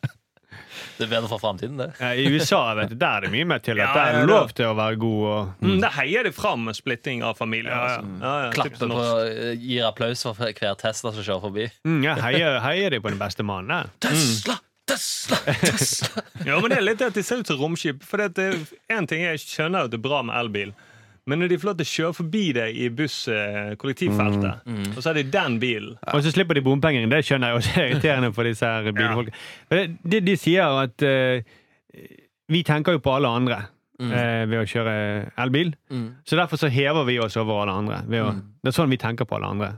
[1.01, 1.87] Det er bedre for framtiden, det.
[1.99, 4.29] Ja, I USA vet du, der er det mye mer til at Ja, det er
[4.29, 5.21] lov til å være god.
[5.31, 7.71] Og, Mm, der heier de fram med splitting av familier.
[7.73, 7.95] Ja, ja.
[7.97, 8.19] Altså.
[8.21, 11.65] Ja, ja, på, eh, Gir applaus for hver Tesla som kjører forbi.
[11.87, 13.89] mm, ja, heier, heier de på den beste mannen.
[14.05, 14.59] Tesla!
[14.87, 15.37] Tesla!
[15.61, 16.21] Tesla!
[16.45, 18.03] Ja, men det er litt det at de ser ut som romskip.
[18.03, 18.57] For det er
[18.97, 20.73] en ting jeg skjønner at det er bra med elbil.
[21.31, 25.19] Men når de får lov til å kjøre forbi deg i buss-kollektivfeltet, og så er
[25.21, 27.07] det den bilen Og så slipper de bompenger.
[27.11, 29.37] Det skjønner jeg også er irriterende for disse her bilfolkene.
[29.71, 29.85] Ja.
[30.15, 31.59] De, de sier at uh,
[32.51, 33.61] vi tenker jo på alle andre
[34.01, 34.95] uh, ved å kjøre
[35.45, 35.71] elbil.
[35.93, 36.07] Mm.
[36.27, 38.01] Så derfor så hever vi oss over alle andre.
[38.11, 39.71] Ved å, Det er sånn vi tenker på alle andre.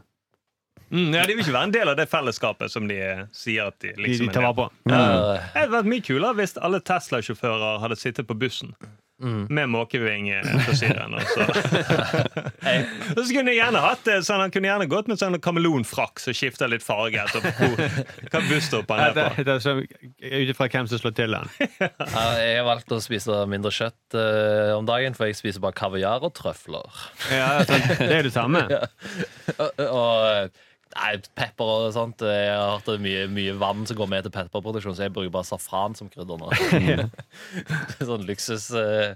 [0.89, 3.69] mm, ja, De vil ikke være en del av det fellesskapet som de eh, sier
[3.71, 4.67] at de De, liksom de de tar vare på.
[4.89, 4.99] Ja.
[4.99, 8.73] Eh, Det hadde vært mye kulere hvis alle Tesla-sjåfører hadde sittet på bussen.
[9.23, 11.13] Med måkevingfrisyren.
[11.13, 11.45] på så.
[13.15, 16.21] og så kunne jeg gjerne hatt det sånn, Han kunne gjerne gått med sånn kameleonfrakk
[16.23, 17.45] som skifter litt farge etter
[18.33, 19.57] hva busstopp han er det, på.
[19.63, 21.37] så, Ut ifra hvem som slår til.
[21.83, 25.77] Ja, Jeg har valgt å spise mindre kjøtt uh, om dagen, for jeg spiser bare
[25.77, 27.01] kaviar og trøfler.
[27.31, 28.65] Ja, altså, det er det samme.
[29.57, 30.61] Og, og
[30.93, 32.23] nei, pepper og sånt.
[32.25, 35.47] Jeg har er mye, mye vann som går med til pepperproduksjon, så jeg bruker bare
[35.47, 36.51] safran som krydder nå.
[38.09, 39.15] sånn luksus eh,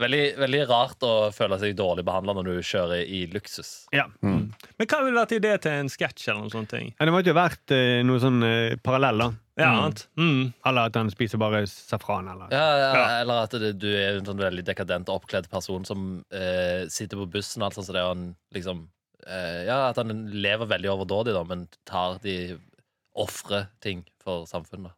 [0.00, 3.72] veldig, veldig rart å føle seg dårlig behandla når du kjører i luksus.
[3.94, 4.08] Ja.
[4.22, 6.92] Men hva ville vært idé til en sketsj eller noen sånne ting?
[6.96, 9.30] Ja, det måtte jo vært eh, noe sånn eh, parallell, da.
[9.60, 10.06] Ja, annet.
[10.16, 10.52] Mm.
[10.64, 12.30] Eller at han spiser bare safran.
[12.32, 12.48] Eller.
[12.54, 13.04] Ja, ja, Ja.
[13.20, 17.28] Eller at det, du er en sånn veldig dekadent oppkledd person som eh, sitter på
[17.36, 18.86] bussen, og alt sånt, så det er han liksom
[19.26, 22.56] eh, Ja, at han lever veldig overdådig, da, men tar de
[23.12, 24.94] ofre ting for samfunnet.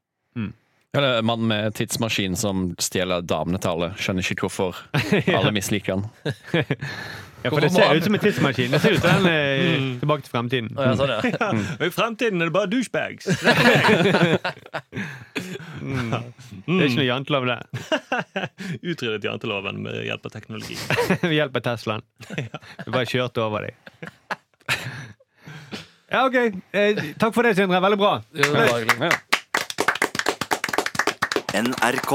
[0.95, 3.89] Ja, det er en mann med tidsmaskin som stjeler damene til alle.
[3.99, 4.79] Skjønner ikke hvorfor
[5.39, 6.05] alle misliker han.
[7.45, 8.71] Ja, for det ser ut som en tidsmaskin.
[8.73, 10.71] Det ser ut som den eh, Tilbake til fremtiden.
[10.79, 11.49] Å, ja, sånn, ja.
[11.77, 13.27] Og I fremtiden er det bare douchebags.
[13.29, 13.53] Det
[15.85, 17.69] er ikke noe jantelov der.
[18.95, 20.79] Utryddet janteloven med hjelp av teknologi.
[21.27, 22.07] Ved hjelp av Teslaen.
[22.33, 23.77] Vi bare kjørte over deg.
[26.09, 26.41] Ja, OK.
[26.73, 27.85] Eh, takk for det, Sindre.
[27.85, 28.15] Veldig bra.
[28.41, 28.49] Ja,
[28.89, 29.13] det.
[31.61, 32.13] NRK.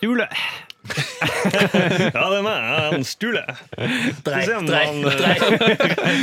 [0.00, 0.32] Stule.
[2.14, 2.64] Ja, det er meg.
[2.92, 3.42] Han Stule.
[3.76, 5.36] Dreik, dreik, han, eh, drei.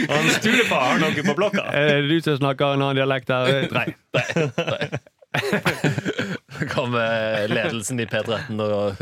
[0.09, 1.65] Han Stulefar har noe på blokka.
[1.75, 3.45] Er det du som snakker en annen dialekt her?
[3.73, 3.87] Drei.
[6.73, 8.97] kommer ledelsen i P13 og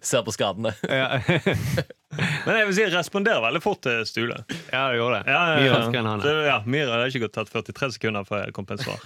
[0.00, 0.72] ser på skadene.
[0.88, 4.40] Ja, Men jeg vil si, jeg responderer veldig fort til Stule.
[4.72, 5.34] ja det gjorde det.
[5.34, 5.74] Ja, ja, Mye ja.
[5.76, 6.24] raskere enn han.
[6.24, 6.40] Er.
[6.48, 9.00] ja, Myra det har ikke gått tatt 43 sekunder før jeg kom på et svar.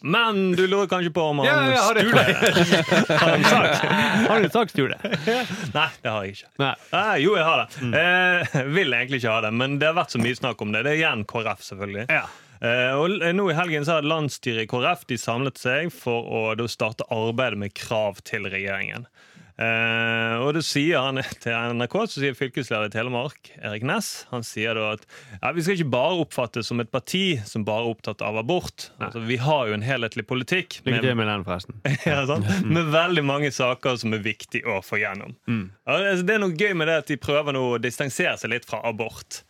[0.00, 3.84] Men du lurer kanskje på om han Ja, ja, har Stule har en sagt,
[4.30, 4.98] Har du sagt Stule?
[5.76, 6.70] Nei, det har jeg ikke.
[6.96, 7.80] Ah, jo, jeg har det.
[7.84, 7.96] Mm.
[8.00, 10.84] Eh, vil egentlig ikke ha det, men det har vært så mye snakk om det.
[10.86, 12.06] Det er igjen KrF, selvfølgelig.
[12.08, 12.24] Ja.
[12.60, 16.68] Eh, og nå i helgen så har landsstyret i KrF de samlet seg for å
[16.68, 19.06] starte arbeidet med krav til regjeringen.
[19.60, 24.44] Eh, og det sier han til NRK, så sier fylkesleder i Telemark, Erik Næss, han
[24.46, 27.92] sier da at ja, vi skal ikke bare oppfattes som et parti som bare er
[27.92, 28.88] opptatt av abort.
[29.02, 30.80] Altså, vi har jo en helhetlig politikk.
[30.86, 31.76] Lykke til med den, forresten.
[32.08, 32.48] ja, sant?
[32.64, 35.36] Med veldig mange saker som er viktig å få gjennom.
[35.50, 35.66] Mm.
[35.90, 38.68] det det er noe gøy med det at de prøver nå å distansere seg litt
[38.68, 39.42] fra abort.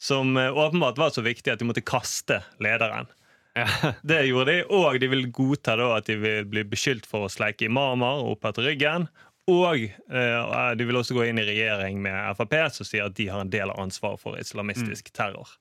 [0.00, 3.10] Som eh, åpenbart var så viktig at de måtte kaste lederen.
[4.06, 7.32] Det gjorde de, Og de vil godta da at de vil bli beskyldt for å
[7.32, 9.08] sleike imamer opp etter ryggen.
[9.48, 13.30] Og eh, de vil også gå inn i regjering med Frp, som sier at de
[13.32, 15.56] har en del av ansvaret for islamistisk terror.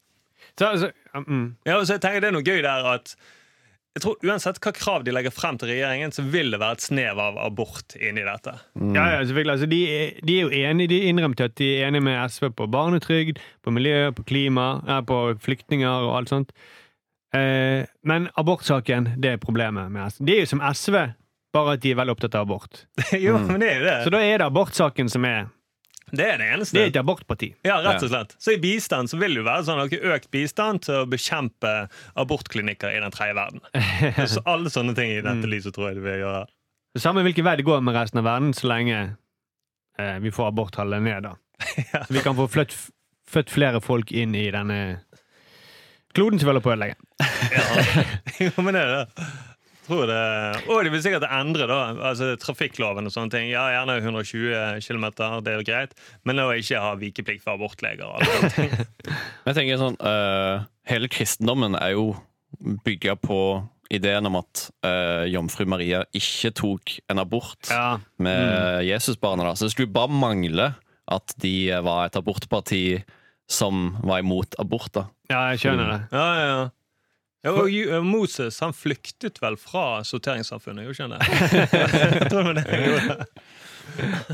[0.60, 1.58] Så, så, mm.
[1.67, 3.15] Ja, så jeg tenker Det er noe gøy der at
[3.97, 6.84] jeg tror Uansett hva krav de legger frem til regjeringen, så vil det være et
[6.86, 8.54] snev av abort inni dette.
[8.93, 9.54] Ja, ja, selvfølgelig.
[9.56, 9.80] Altså, de,
[10.21, 13.73] de er jo enige, de innrømte at de er enige med SV på barnetrygd, på
[13.73, 16.54] miljø, på klima, ja, på flyktninger og alt sånt.
[17.34, 20.28] Eh, men abortsaken, det er problemet med SV.
[20.30, 21.00] De er jo som SV,
[21.56, 22.82] bare at de er veldig opptatt av abort.
[23.26, 24.00] jo, men det er jo det.
[24.06, 25.48] Så da er det abortsaken som er
[26.12, 26.78] Det er det eneste.
[26.78, 27.50] Det er et abortparti.
[27.68, 28.36] Ja, rett og slett.
[28.40, 31.74] Så i bistand så vil det jo være sånn at økt bistand til å bekjempe
[32.20, 33.64] abortklinikker i den tredje verden.
[34.24, 36.46] Så alle sånne ting i dette lyset tror jeg det vil gjøre.
[36.96, 39.02] Det samme hvilken vei det går med resten av verden, så lenge
[40.00, 41.36] eh, vi får aborttallet ned, da.
[42.08, 42.74] Så vi kan få flytt,
[43.30, 45.00] født flere folk inn i denne
[46.14, 46.98] kloden som vi holder på å ødelegge.
[48.46, 49.26] Jo, men det er det.
[49.88, 50.19] Tror det.
[50.67, 51.78] Og de vil sikkert endre da,
[52.10, 53.47] altså trafikkloven og sånne ting.
[53.50, 55.06] Ja, Gjerne 120 km,
[55.45, 55.95] det er jo greit.
[56.28, 58.04] Men å ikke ha vikeplikt for abortleger.
[58.08, 58.73] og ting.
[59.47, 62.10] Jeg tenker sånn uh, Hele kristendommen er jo
[62.86, 63.39] bygga på
[63.91, 68.00] ideen om at uh, jomfru Maria ikke tok en abort Ja.
[68.19, 69.47] med Jesusbarnet.
[69.47, 69.56] da.
[69.56, 70.73] Så det skulle bare mangle
[71.08, 72.82] at de var et abortparti
[73.47, 74.91] som var imot abort.
[74.91, 75.06] da.
[75.32, 76.00] ja, jeg skjønner det.
[76.12, 76.58] Ja, ja,
[77.48, 77.54] ja.
[77.98, 81.22] Og Moses han flyktet vel fra sorteringssamfunnet, gjorde han det?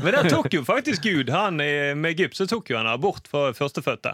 [0.02, 3.52] Men der tok jo faktisk Gud han Med Egypt så tok jo han abort for
[3.56, 4.12] førstefødte.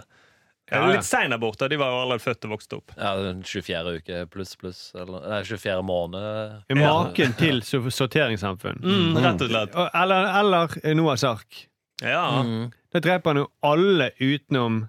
[0.70, 0.90] Ja, ja.
[0.92, 1.66] Litt sein abort, da.
[1.66, 2.92] De var jo allerede født og vokst opp.
[2.94, 4.92] Ja, den 24 uke pluss pluss.
[4.94, 6.60] Eller, nei, 24 måned.
[6.78, 8.78] Maken til so- sorteringssamfunn.
[8.84, 9.74] Mm, rett og slett.
[9.74, 11.64] Og- Eller, eller Noahs ark.
[12.04, 12.22] Ja.
[12.46, 12.68] Mm.
[12.94, 14.84] Da dreper han jo alle utenom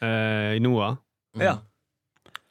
[0.00, 0.96] eh, Noah
[1.36, 1.58] ja.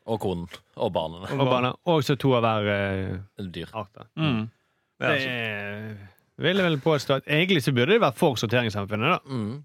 [0.06, 0.50] Og konen.
[0.78, 1.24] Og barna.
[1.34, 1.72] og barna.
[1.90, 3.72] Og så to av hver uh, Dyr.
[3.74, 4.04] art.
[4.16, 4.44] Mm.
[5.02, 5.88] Det, Det er,
[6.38, 9.20] vil jeg vel påstå at Egentlig så burde det vært for sorteringssamfunnet, da.
[9.26, 9.64] Mm.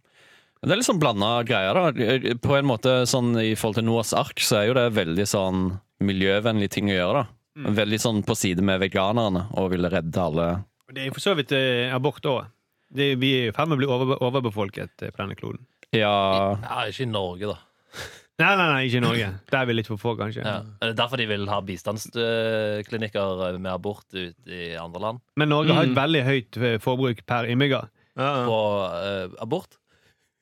[0.60, 1.76] Det er litt sånn blanda greier.
[1.76, 2.36] da.
[2.44, 5.70] På en måte, sånn I forhold til Noahs ark, så er jo det veldig sånn
[6.04, 7.22] miljøvennlig ting å gjøre.
[7.24, 7.72] da.
[7.80, 10.48] Veldig sånn på side med veganerne og ville redde alle.
[10.90, 12.48] Det er for så vidt eh, abort òg.
[12.90, 15.62] Vi er i ferd med å bli over, overbefolket eh, på denne kloden.
[15.94, 17.58] Ja, Ja, ikke i Norge, da.
[18.40, 19.30] Nei, nei, nei, ikke i Norge.
[19.52, 20.44] Der er vi litt for få, kanskje.
[20.46, 20.60] Ja.
[20.80, 25.22] Er det derfor de vil ha bistandsklinikker med abort ut i andre land?
[25.40, 27.90] Men Norge har et veldig høyt eh, forbruk per innbygger.
[28.18, 28.32] Ja.
[28.48, 29.76] På uh, abort?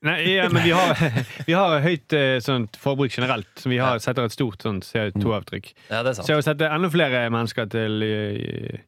[0.06, 0.94] Nei, ja, men vi har,
[1.48, 3.50] vi har høyt eh, sånt forbruk generelt.
[3.58, 5.72] Så vi har, setter et stort sånt CO2-avtrykk.
[5.88, 6.28] Ja, det er sant.
[6.28, 8.84] Så å sette enda flere mennesker til eh,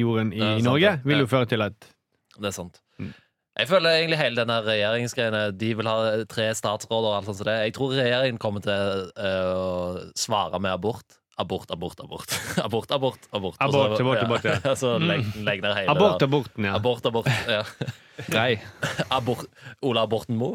[0.00, 1.90] jorden i, Norge vil jo føre til at
[2.38, 2.80] Det er sant.
[3.58, 3.62] Mm.
[3.64, 7.48] Jeg føler egentlig hele denne regjeringsgreiene De vil ha tre statsråder og alt sånt som
[7.48, 7.56] det.
[7.66, 11.18] Jeg tror regjeringen kommer til eh, å svare med abort.
[11.38, 12.30] Abort, abort, abort.
[12.66, 13.58] abort, abort, abort.
[13.58, 14.58] Abort, Også, Abort, abort, abort, ja.
[14.68, 14.76] Mm.
[14.78, 16.76] Så legg, legg ned hele abort, aborten, ja.
[16.78, 17.30] Abort, abort.
[17.50, 17.64] Ja.
[18.34, 18.60] Nei.
[19.18, 19.46] abort.
[19.82, 20.54] Ola Borten Moe.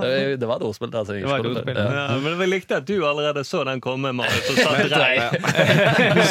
[0.00, 1.04] Det det var et ordspill der.
[1.04, 1.76] Det var et ordspill.
[1.76, 1.86] Ja.
[1.96, 5.16] Ja, men jeg likte at du allerede så den komme, Marius, og satt drei.
[5.18, 6.08] Drei.
[6.16, 6.22] Du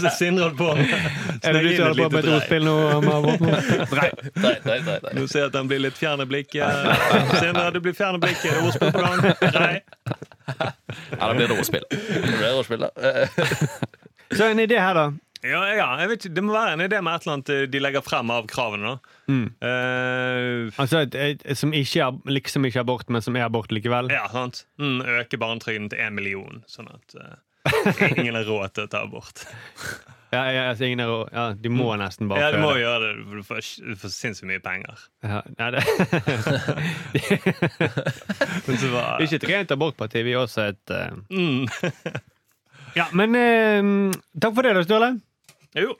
[0.00, 0.92] så Sindre på med.
[1.42, 2.76] Er det du som holder på med et ordspill nå?
[4.68, 4.98] nei, nei.
[5.18, 6.64] Nå ser jeg at han blir litt fjern i blikket.
[7.40, 8.50] Sindre, du blir fjern i blikket.
[8.52, 9.18] Er det ordspill på gang?
[9.58, 9.74] Drei.
[10.54, 11.84] Ja, da blir det ordspill.
[11.90, 12.90] Det blir ordspill, da.
[14.34, 15.06] Så en idé her, da.
[15.44, 17.64] Ja, ja, jeg vet ikke, Det må være en idé med et eller annet eh,
[17.68, 18.94] de legger frem av kravene.
[18.94, 18.98] da.
[19.28, 19.48] Mm.
[19.60, 23.72] Uh, Altså et, et, Som ikke er, liksom ikke er abort, men som er abort
[23.74, 24.08] likevel.
[24.14, 24.64] ja, sant?
[24.80, 27.34] Mm, øke barnetrygden til én million, sånn at uh,
[28.16, 29.44] ingen har råd til å ta abort.
[30.34, 31.28] Ja, ja, altså, ingen er, råd.
[31.32, 33.60] ja, de må nesten bare Ja, de må gjøre det, for du får,
[34.00, 34.96] får sinnssykt mye penger.
[35.22, 35.82] Ja, nei, det.
[38.94, 40.98] Var, ikke et rent abortparti, vi er også et uh...
[41.30, 41.62] mm,
[42.98, 43.82] Ja, men eh,
[44.40, 45.10] takk for det, da, Sturle.
[45.74, 45.94] Jo.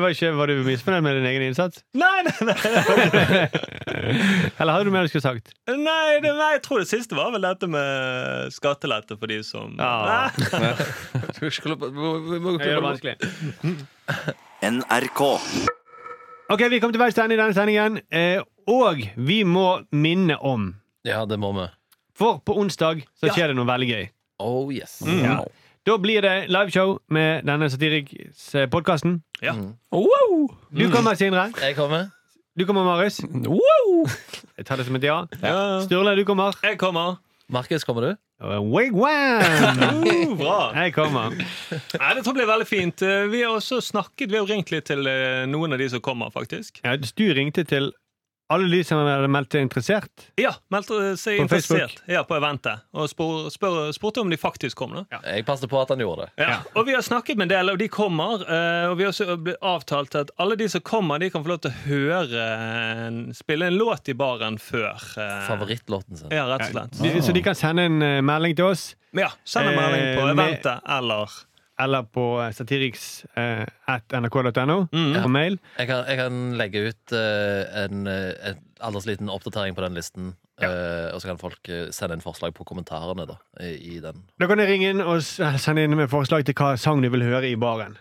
[0.00, 1.82] Var, ikke, var du misfornøyd med din egen innsats?
[1.96, 2.56] Nei, nei, nei,
[4.58, 5.52] Eller hadde du mer du skulle sagt?
[5.70, 9.76] nei, det, nei, jeg tror det siste var vel dette med skattelette for de som
[9.78, 10.30] Ja.
[11.44, 13.16] Det er vanskelig.
[14.64, 15.20] NRK.
[16.52, 20.72] Ok, Vi kom til veis ende i denne sendingen, eh, og vi må minne om
[21.04, 21.66] Ja, det må vi.
[22.14, 24.04] For på onsdag så skjer det noe veldig gøy.
[24.44, 25.00] Oh yes.
[25.06, 25.40] Ja.
[25.84, 29.18] Da blir det liveshow med denne Satiriks-podkasten.
[29.42, 29.52] Ja.
[29.92, 31.50] Du kommer, Sindre.
[31.60, 32.08] Jeg kommer.
[32.56, 33.20] Du kommer, Marius.
[34.58, 35.24] Jeg tar det som et ja.
[35.42, 35.80] Ja.
[35.82, 36.54] Sturle, du kommer.
[36.62, 37.16] Jeg kommer.
[37.52, 38.14] Markus, kommer du?
[38.40, 39.42] Wigwam!
[39.42, 40.58] Uh, bra.
[40.78, 41.34] Jeg kommer.
[41.34, 43.02] Nei, det tror jeg blir veldig fint.
[43.04, 46.00] Eh, Vi har også snakket, vi har ringt litt til eh, noen av de som
[46.04, 46.80] kommer, faktisk.
[46.84, 47.90] Ja, du ringte til
[48.52, 50.26] alle de som hadde meldt seg interessert.
[50.38, 54.76] Ja, meldte seg På interessert ja, på eventet og spør, spør, spurte om de faktisk
[54.76, 54.92] kom.
[54.98, 55.20] da.
[55.24, 56.44] Jeg passet på at han gjorde det.
[56.44, 56.58] Ja.
[56.76, 58.44] Og vi har snakket med en del, og de kommer.
[58.44, 61.54] eh, Og vi har også blitt avtalt at alle de som kommer, de kan få
[61.54, 65.00] lov til å høre spille en låt i baren før.
[65.18, 66.30] eh, Favorittlåten sin.
[66.30, 67.00] Ja, rett og slett.
[67.14, 67.22] Ja.
[67.22, 70.32] så de kan sende en eh, melding til oss, Ja, Send en melding på Eh,
[70.34, 71.30] eventet eller
[71.80, 72.52] eller på eh,
[74.92, 75.22] mm.
[75.22, 75.58] på mail.
[75.78, 80.34] Jeg kan, jeg kan legge ut eh, en, en alders liten oppdatering på den listen.
[80.70, 84.22] eh, og så kan folk eh, sende inn forslag på kommentarene da, i, i den.
[84.38, 87.26] Da kan dere ringe inn og sende inn med forslag til hva sang du vil
[87.26, 87.98] høre i baren.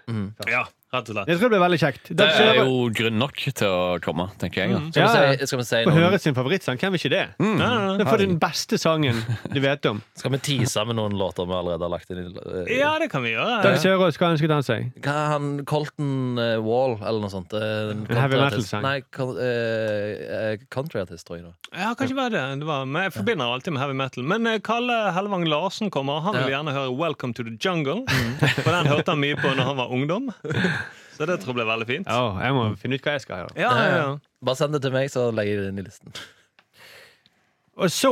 [0.49, 1.31] Ja, rett og slett.
[1.31, 2.11] Jeg tror det blir veldig kjekt.
[2.13, 4.73] Det er jo grunn nok til å komme, tenker jeg.
[4.77, 4.89] Mm.
[4.93, 5.33] Skal vi ja.
[5.37, 6.79] si, skal vi si Få høre sin favorittsang.
[6.81, 7.23] Hvem vil ikke det?
[7.43, 9.19] Ja, ja, Det er den beste sangen
[9.53, 10.01] du vet om.
[10.19, 12.23] Skal vi tease med noen låter vi allerede har lagt inn?
[12.23, 13.59] i ja, det kan vi gjøre.
[13.65, 14.89] Dag Sørås, hva ønsket han seg?
[15.03, 17.53] Hva er han Colton uh, Wall, eller noe sånt?
[17.53, 18.83] Uh, heavy metal-sang.
[18.85, 18.97] Nei,
[19.43, 21.45] eh, eh, countryartist, tror jeg.
[21.47, 22.43] da Ja, kanskje være det.
[22.61, 24.23] det var, men jeg forbinder alltid med heavy metal.
[24.23, 26.21] Men eh, Kalle Hellevang Larsen kommer.
[26.25, 28.05] Han vil gjerne høre 'Welcome to the Jungle'.
[28.63, 30.31] For den hørte han mye på når han var ungdom.
[31.17, 32.07] Så det tror jeg blir veldig fint.
[32.09, 33.57] Ja, jeg må finne ut hva jeg skal gjøre.
[33.59, 34.07] Ja, ja, ja.
[34.43, 36.13] Bare send det til meg, så legger jeg det inn i listen.
[37.77, 38.09] Og så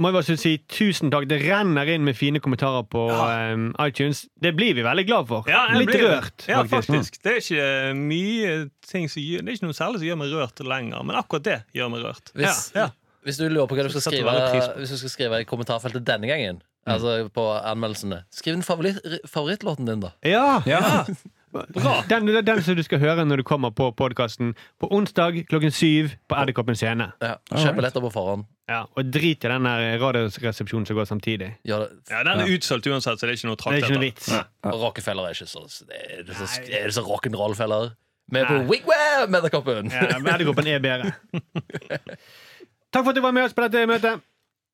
[0.00, 1.26] må jeg bare si tusen takk.
[1.28, 3.52] Det renner inn med fine kommentarer på Ja.
[3.52, 4.22] um, iTunes.
[4.40, 5.44] Det blir vi veldig glad for.
[5.48, 6.88] Ja, Litt blir- rørt, Ja, faktisk.
[6.94, 7.22] faktisk.
[7.22, 10.32] Det er ikke mye ting som gjør, Det er ikke noe særlig som gjør meg
[10.32, 12.32] rørt lenger, men akkurat det gjør meg rørt.
[12.34, 12.88] Hvis, Ja, ja.
[13.24, 14.76] hvis du lurer på hva du skal skrive.
[14.78, 18.98] Hvis du skal skrive i kommentarfeltet denne gangen, altså på anmeldelsene, skriv den favoritt,
[19.28, 20.12] favorittlåten din, da.
[20.24, 20.62] Ja!
[20.66, 21.04] Ja.
[21.50, 25.72] Den, den, den som du skal høre når du kommer på podkasten på onsdag klokken
[25.74, 27.08] syv på Edderkoppen scene.
[27.22, 28.44] Ja, Kjøp billetter på forhånd.
[28.70, 31.48] Ja, og drit i den der radioresepsjonen som går samtidig.
[31.66, 31.72] Det.
[31.72, 34.44] ja, Den er utsolgt uansett, så det er ikke noe Det trakt er etter.
[34.70, 37.90] Og Rockefeller er ikke så Er det så, er det så rock'n'roll-feller?
[38.30, 39.90] Vi er på Wigwam, Edderkoppen!
[39.90, 41.10] Ja, Edderkoppen er bedre.
[42.94, 44.22] Takk for at du var med oss på dette møtet.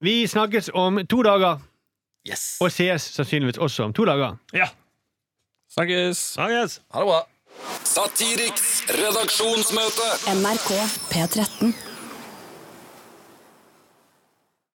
[0.04, 1.62] Vi snakkes om to dager,
[2.28, 2.58] Yes!
[2.60, 4.36] og sees sannsynligvis også om to dager.
[4.52, 4.68] Ja.
[5.70, 6.18] Snakkes!
[6.36, 6.80] Snakkes.
[6.92, 7.20] Ha det bra.
[7.84, 10.08] Satiriks redaksjonsmøte.
[10.36, 10.70] NRK
[11.10, 11.72] P13.